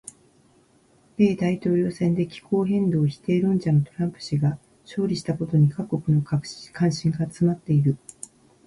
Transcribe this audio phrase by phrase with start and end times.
[1.15, 7.95] 米大統領選で気候変動否定論者のトランプ氏が勝利したことに各国の関心が集まっている。